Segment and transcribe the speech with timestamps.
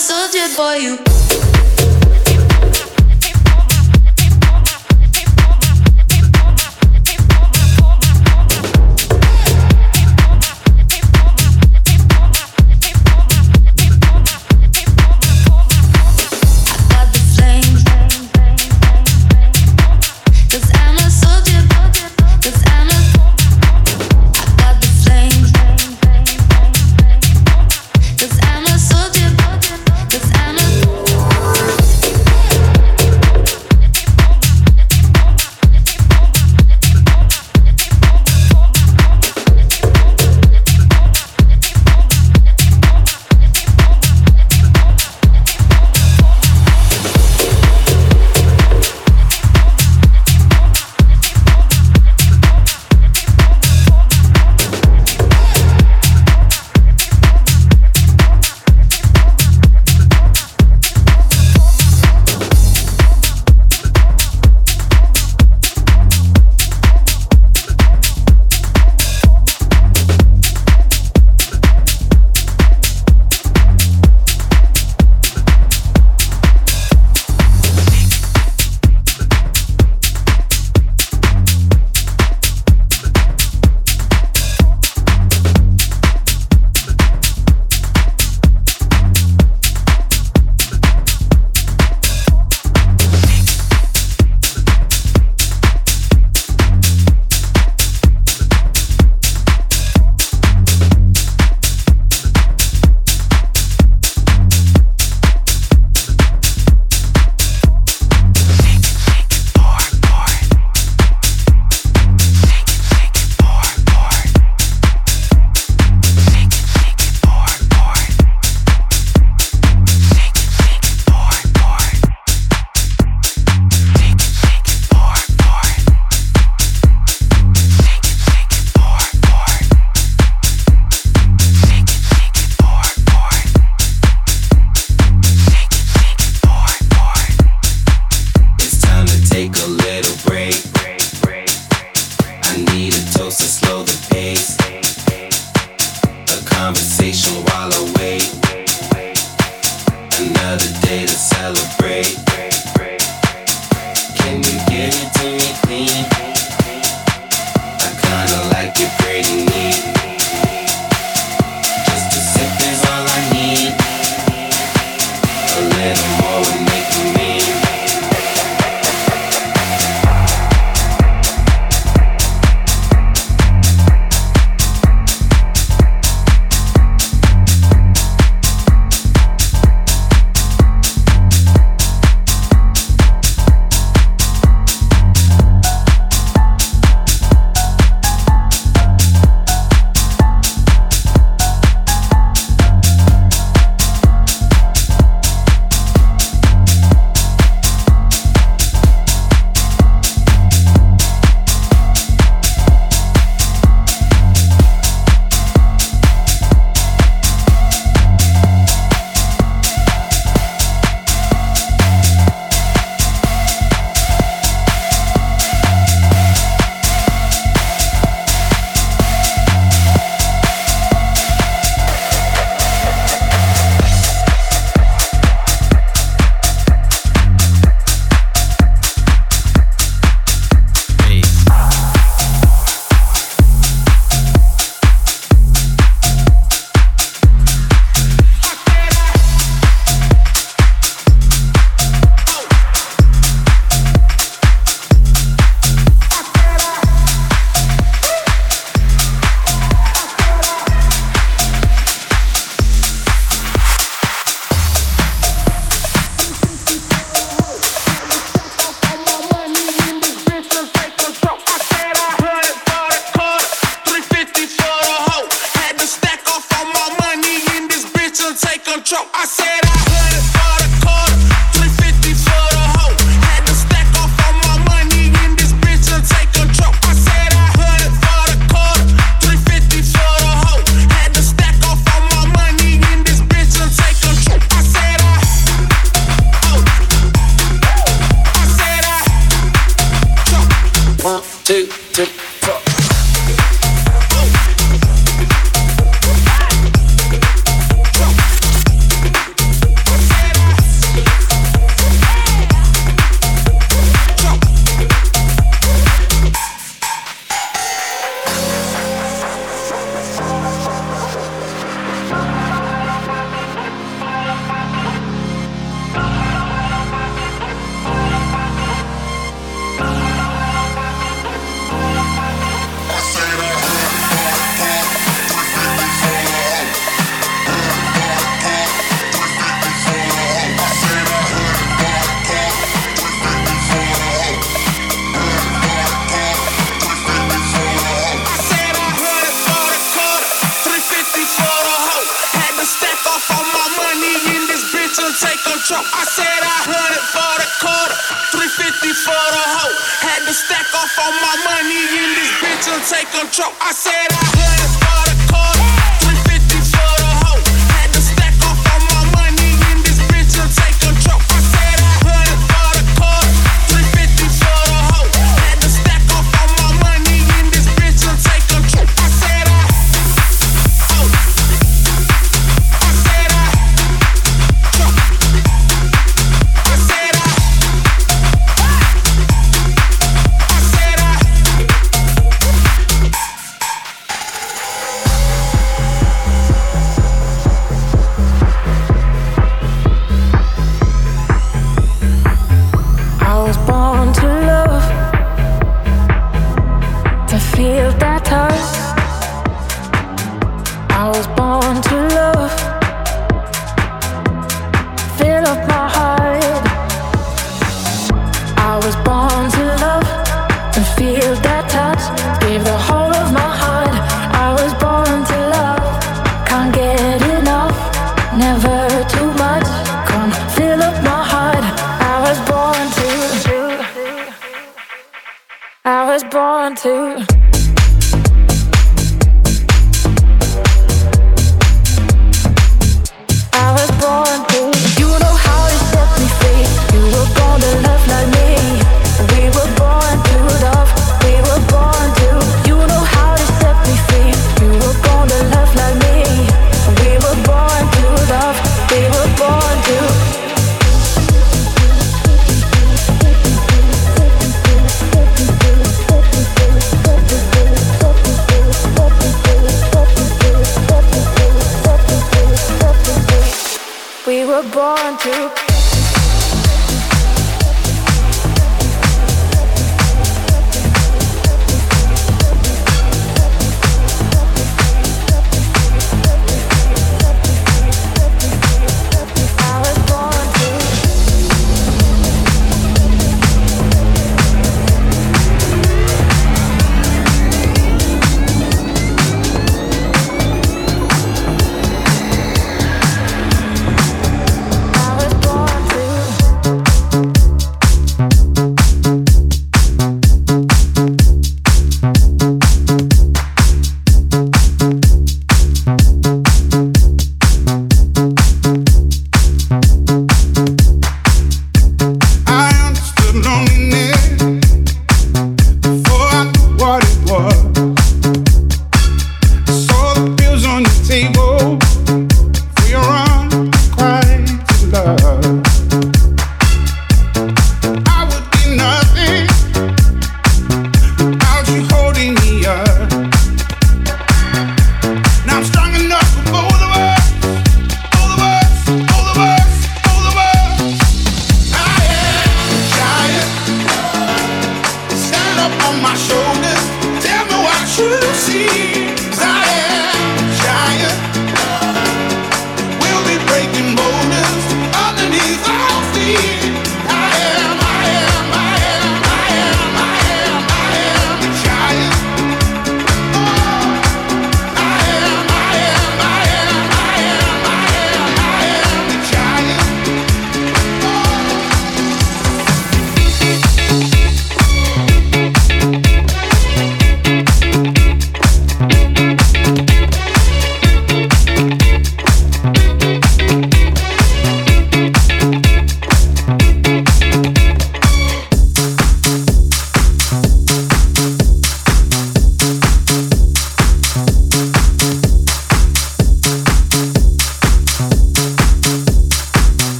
[0.00, 1.19] Soldier for you.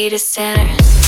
[0.00, 0.99] Data center.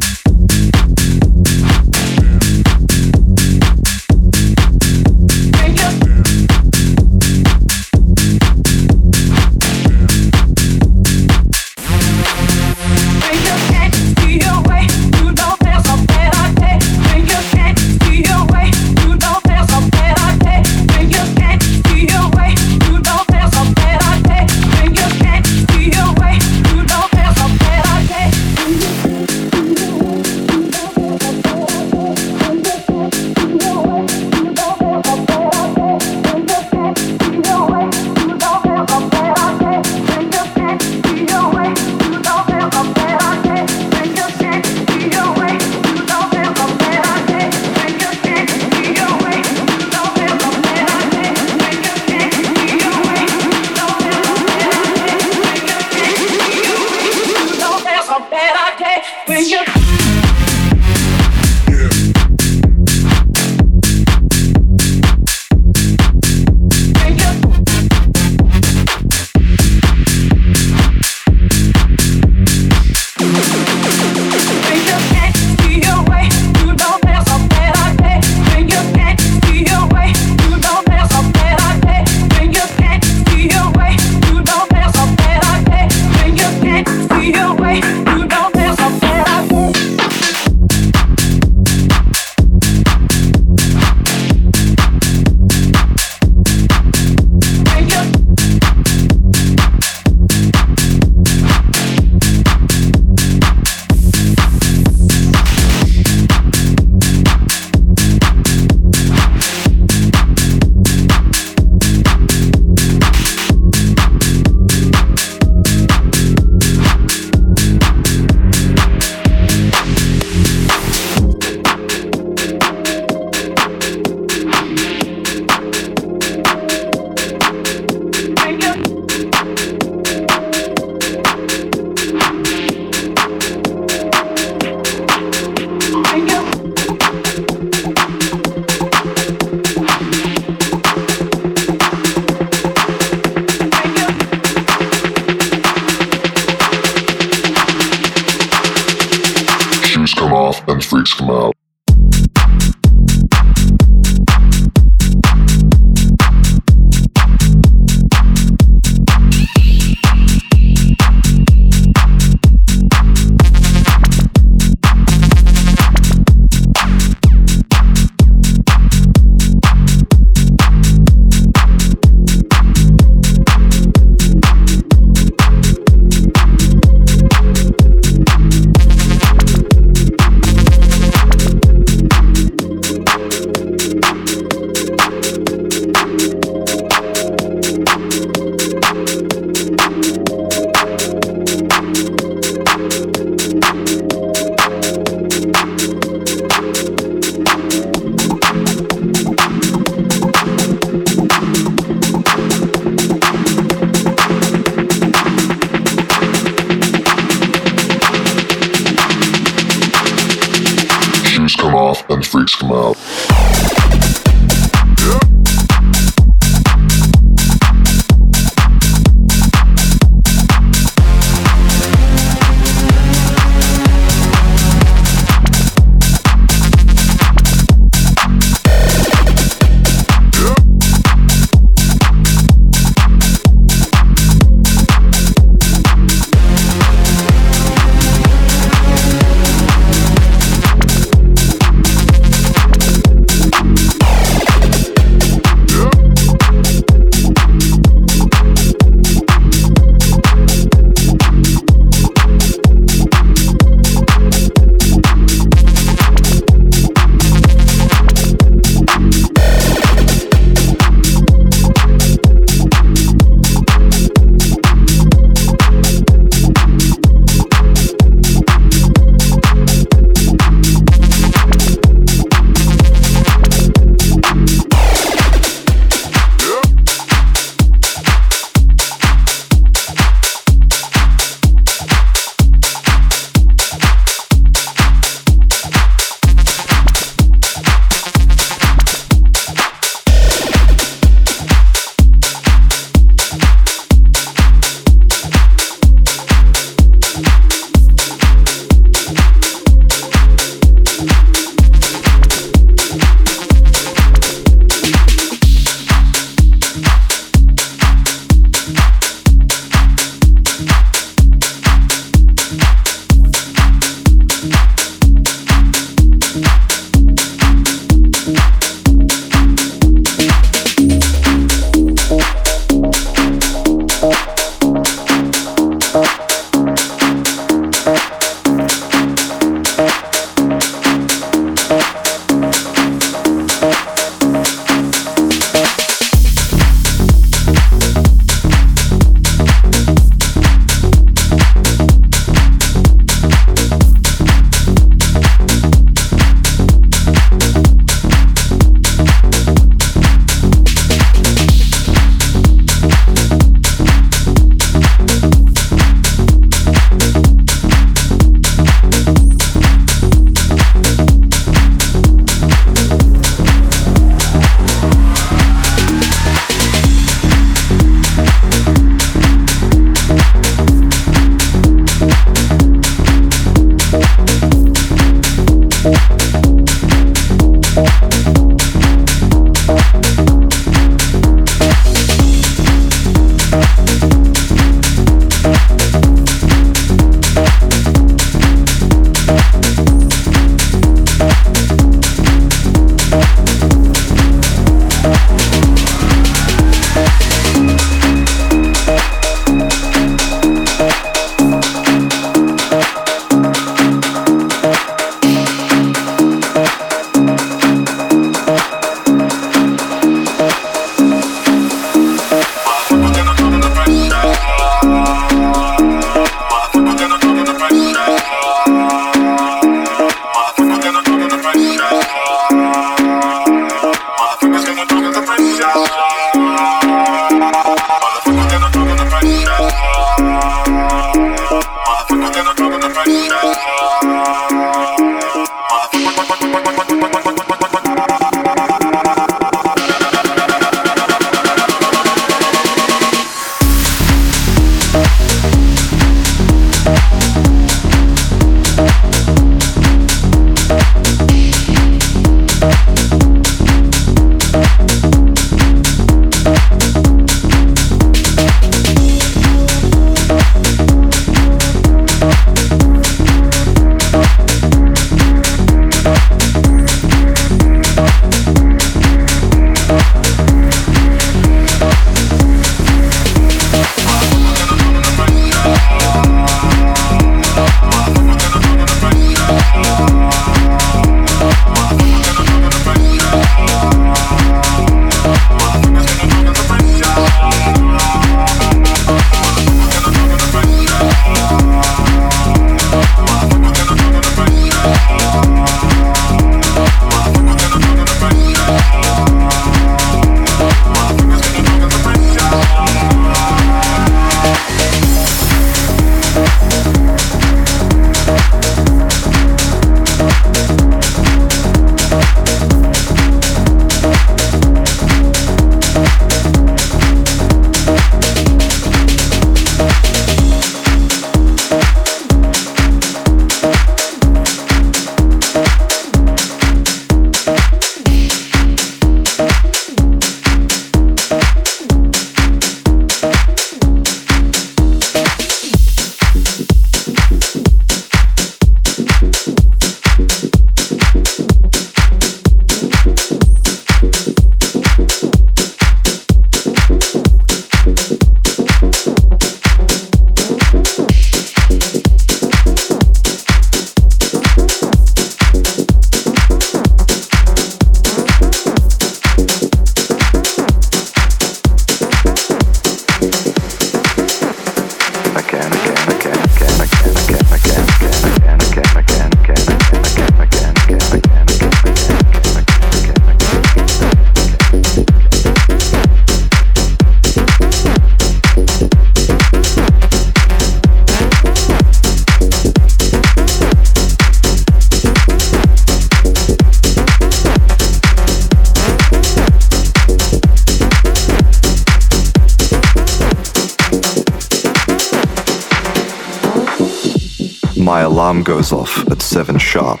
[598.36, 600.00] Alarm goes off at 7 sharp.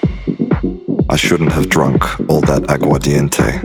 [1.08, 3.62] I shouldn't have drunk all that aguardiente.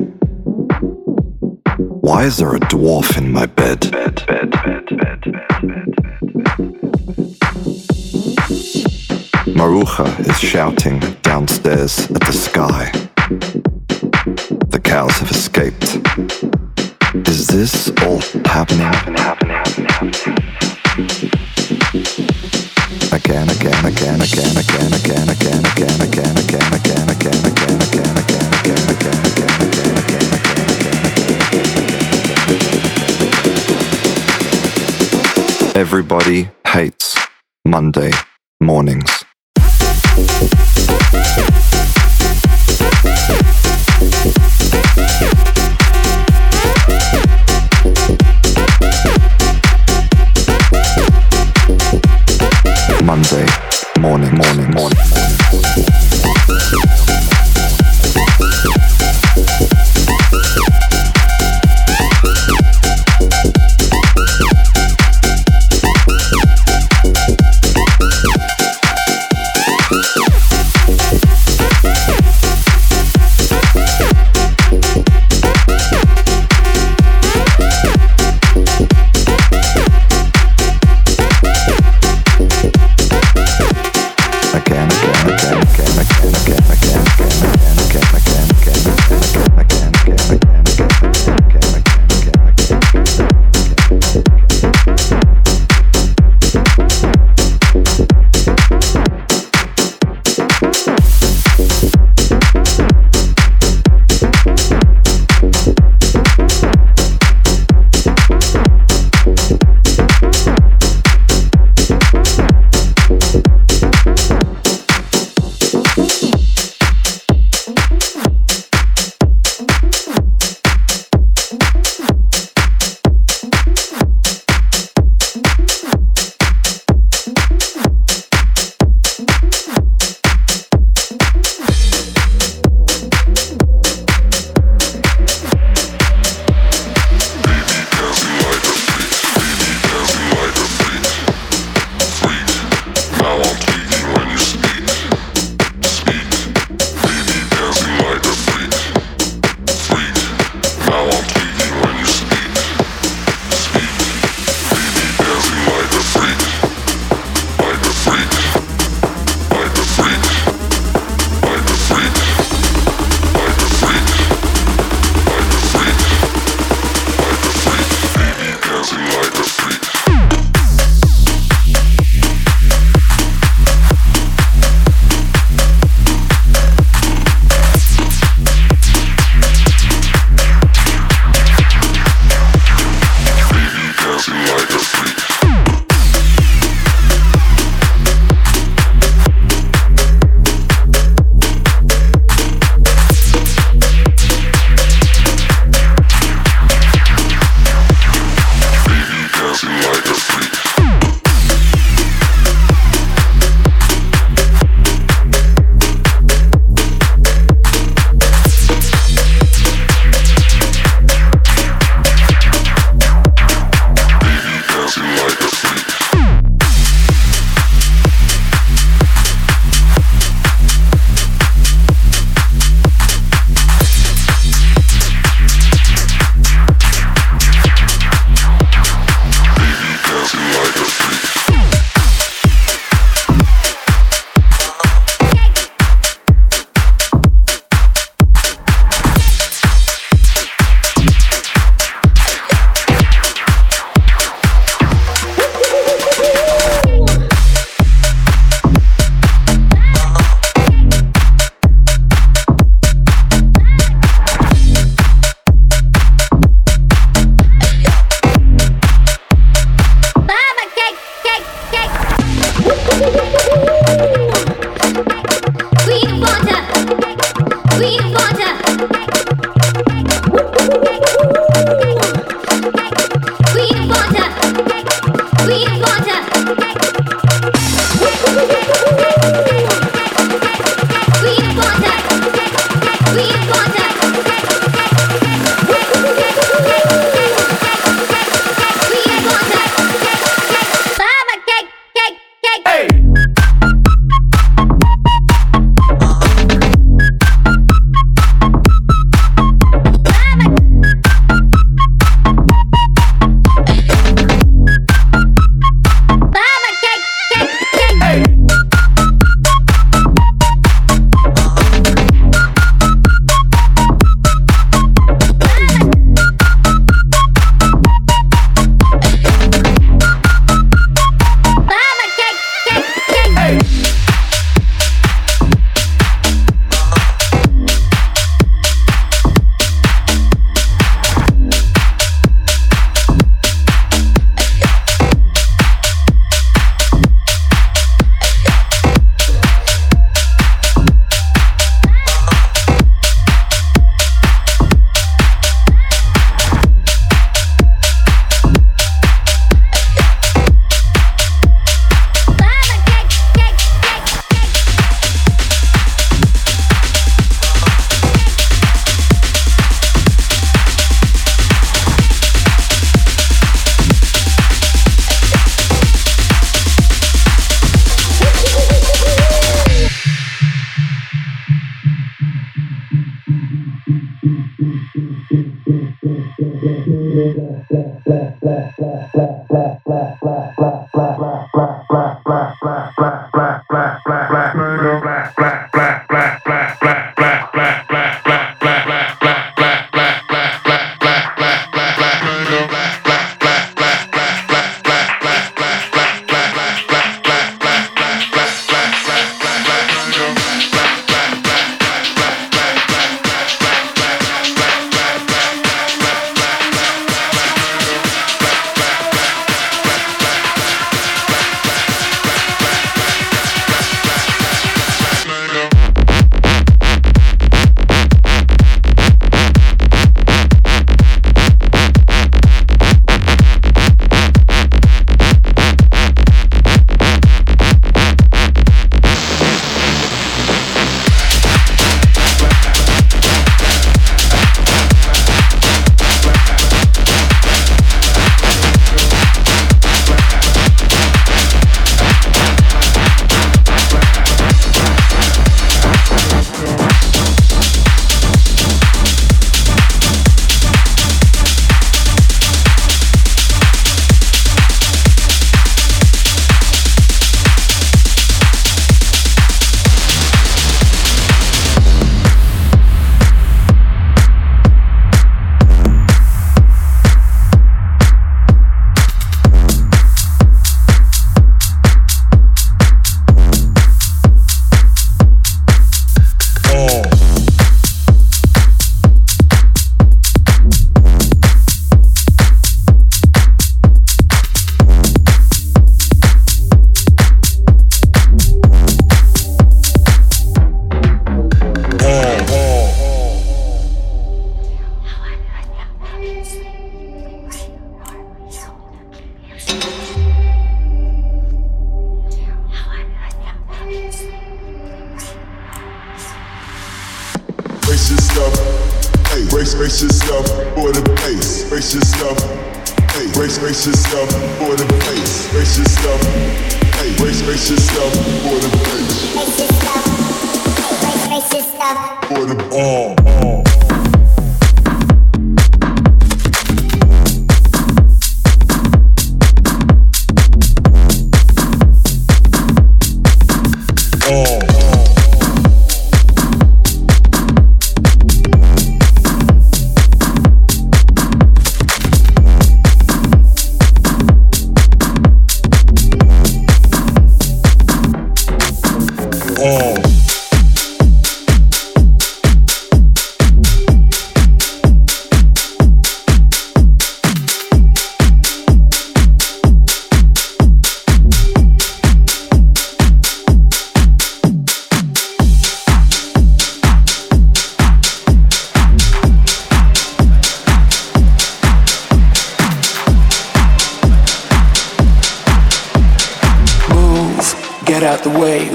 [1.78, 3.92] Why is there a dwarf in my bed?
[3.92, 5.22] bed, bed, bed.
[9.58, 12.92] Maruja is shouting downstairs at the sky.
[14.70, 16.00] The cows have escaped.
[17.28, 18.88] Is this all happening?
[18.88, 20.41] Again,
[35.76, 37.18] Everybody hates
[37.66, 38.12] Monday
[38.60, 39.26] mornings.
[54.32, 54.76] mornings.
[54.76, 55.11] morning.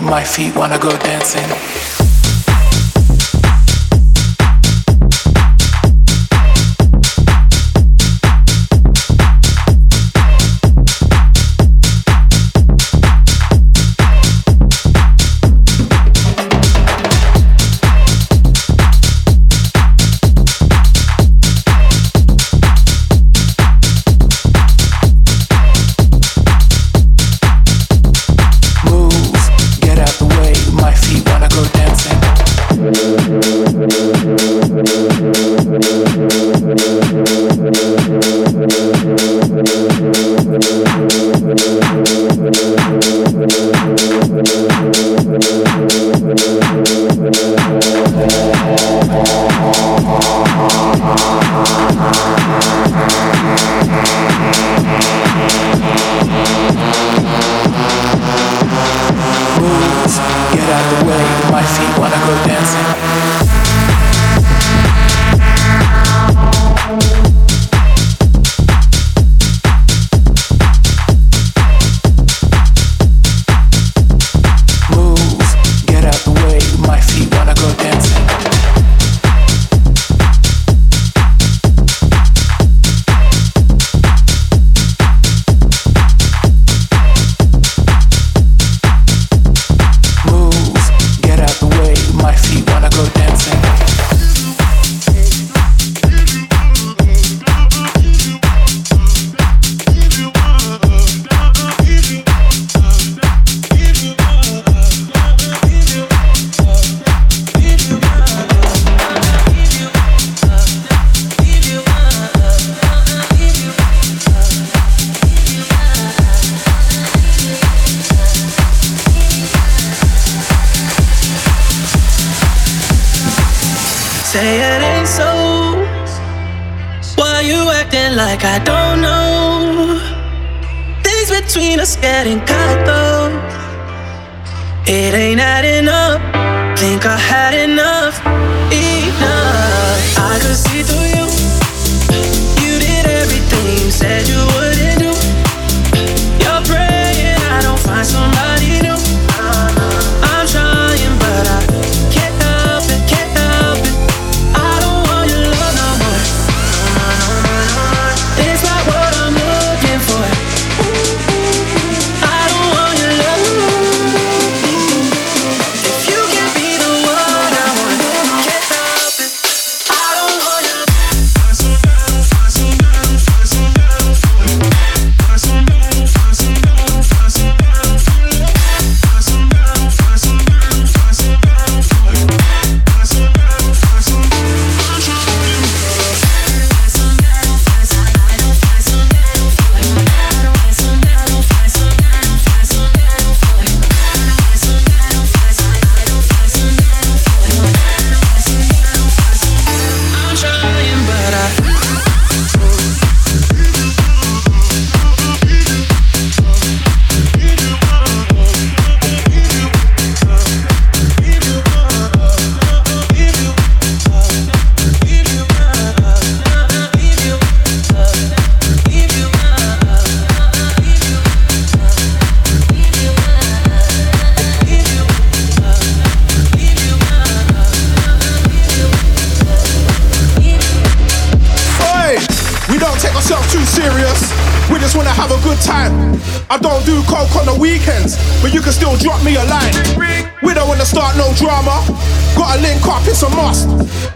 [0.07, 1.76] My feet wanna go dancing.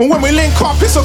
[0.01, 1.00] But when we link up, it's a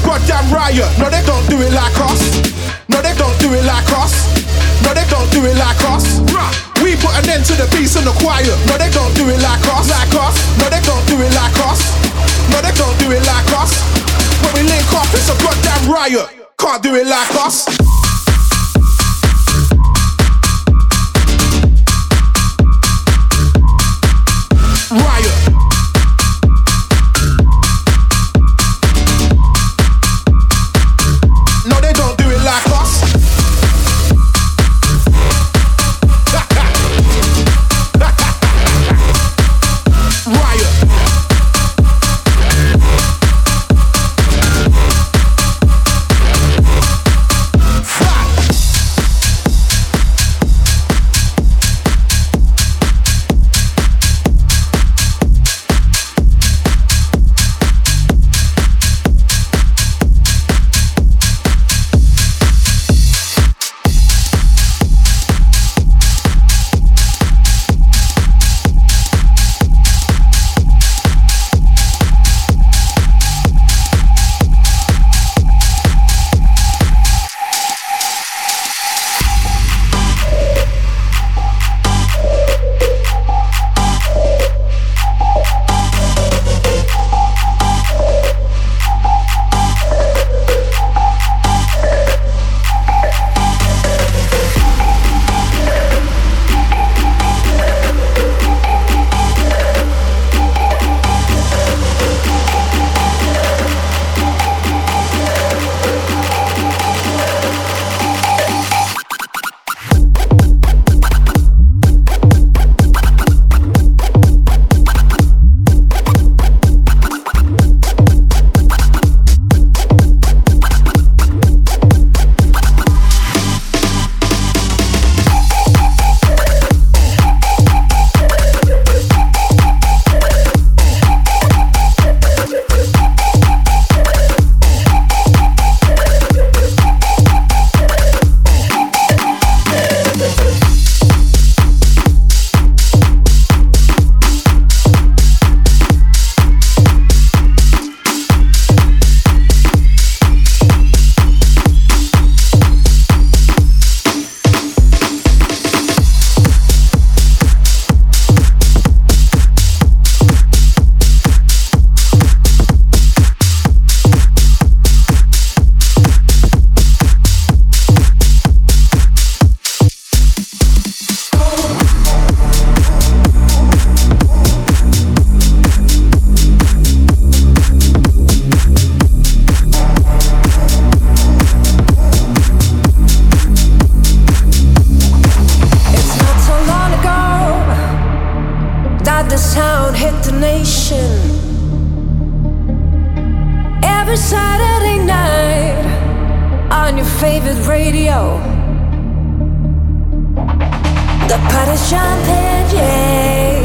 [201.90, 203.60] Jumping, yeah,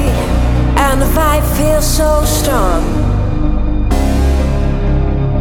[0.78, 2.84] and the vibe feels so strong.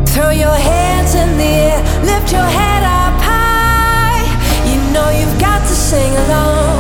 [0.07, 4.25] Throw your hands in the air, lift your head up high.
[4.71, 6.80] You know you've got to sing along.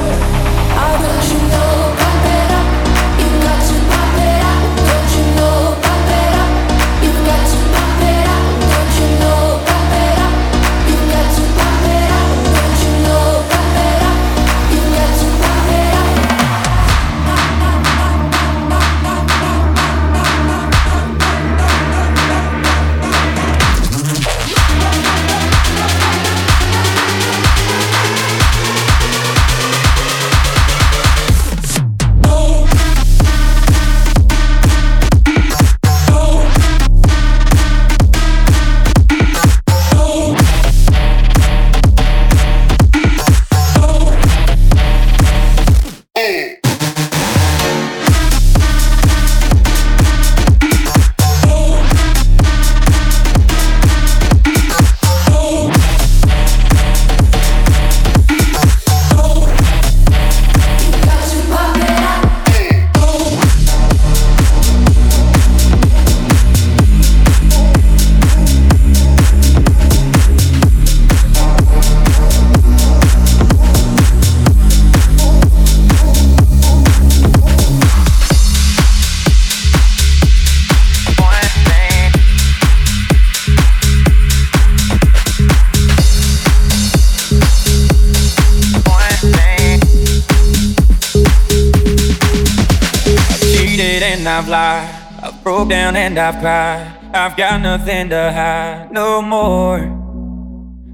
[94.40, 94.88] I've lied.
[95.22, 96.96] I've broke down and I've cried.
[97.12, 99.80] I've got nothing to hide no more.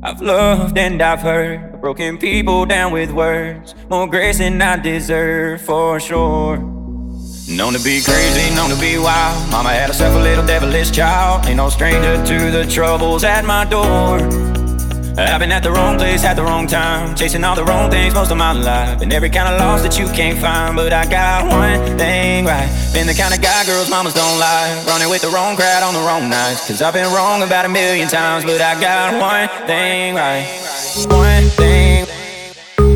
[0.03, 1.81] I've loved and I've hurt.
[1.81, 3.77] Broken people down with words.
[3.89, 6.57] More grace than I deserve for sure.
[7.49, 9.49] Known to be crazy, known to be wild.
[9.53, 11.47] Mama had herself a little devilish child.
[11.47, 14.19] Ain't no stranger to the troubles at my door.
[15.19, 17.91] Uh, I've been at the wrong place at the wrong time, chasing all the wrong
[17.91, 20.77] things most of my life, and every kind of loss that you can't find.
[20.77, 22.69] But I got one thing right.
[22.93, 25.95] Been the kind of guy girls mamas don't like, running with the wrong crowd on
[25.95, 26.69] the wrong nights.
[26.69, 30.45] Cause I've been wrong about a million times, but I got one thing right.
[31.09, 32.05] One thing,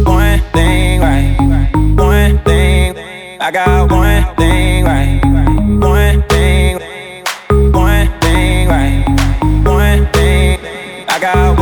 [0.05, 1.39] one thing right.
[1.97, 5.25] One thing, I got one thing right.
[5.25, 6.77] One thing,
[7.73, 9.05] one thing right.
[9.65, 10.61] One thing,
[11.09, 11.60] I got